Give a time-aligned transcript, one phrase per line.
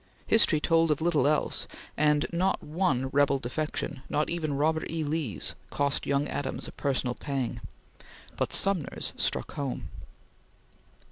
[0.25, 5.03] History told of little else; and not one rebel defection not even Robert E.
[5.03, 7.61] Lee's cost young Adams a personal pang;
[8.35, 9.89] but Sumner's struck home.